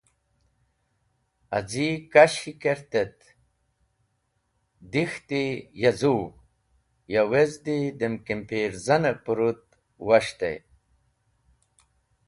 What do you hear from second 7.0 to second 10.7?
ya wezdi dem kimpirzan pũrũt was̃htey.